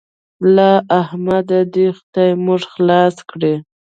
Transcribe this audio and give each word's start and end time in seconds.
له 0.55 0.69
احمده 1.01 1.59
دې 1.73 1.87
خدای 1.97 2.31
موږ 2.45 2.61
خلاص 2.73 3.15
کړي. 3.31 3.55